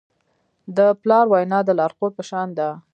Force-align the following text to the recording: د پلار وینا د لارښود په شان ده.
د 0.77 0.79
پلار 1.01 1.25
وینا 1.31 1.59
د 1.65 1.69
لارښود 1.79 2.11
په 2.15 2.23
شان 2.29 2.47
ده. 2.57 2.69